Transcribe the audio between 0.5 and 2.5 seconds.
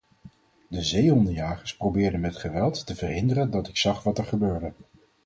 De zeehondenjagers probeerden met